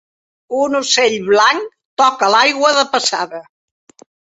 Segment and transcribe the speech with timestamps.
[0.61, 1.69] Un ocell blanc
[2.03, 3.45] toca l'aigua de passada